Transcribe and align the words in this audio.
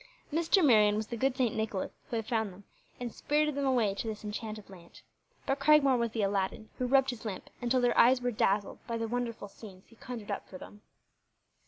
Mr. 0.33 0.65
Marion 0.65 0.95
was 0.95 1.05
the 1.05 1.15
good 1.15 1.37
St. 1.37 1.55
Nicholas 1.55 1.91
who 2.09 2.15
had 2.15 2.25
found 2.25 2.51
them, 2.51 2.63
and 2.99 3.13
spirited 3.13 3.53
them 3.53 3.67
away 3.67 3.93
to 3.93 4.07
this 4.07 4.23
enchanted 4.23 4.67
land; 4.67 5.03
but 5.45 5.59
Cragmore 5.59 5.95
was 5.99 6.09
the 6.09 6.23
Aladdin 6.23 6.71
who 6.79 6.87
rubbed 6.87 7.11
his 7.11 7.23
lamp 7.23 7.51
until 7.61 7.81
their 7.81 7.95
eyes 7.95 8.19
were 8.19 8.31
dazzled 8.31 8.79
by 8.87 8.97
the 8.97 9.07
wonderful 9.07 9.47
scenes 9.47 9.83
he 9.85 9.95
conjured 9.95 10.31
up 10.31 10.49
for 10.49 10.57
them. 10.57 10.81